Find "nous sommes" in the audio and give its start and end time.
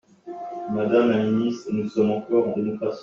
1.71-2.09